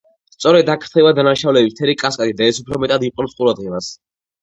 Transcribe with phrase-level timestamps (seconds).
[0.35, 3.97] სწორედ აქ ხდება დანაშაულების მთელი კასკადი და ეს უფრო მეტად იპყრობს ყურადღებას.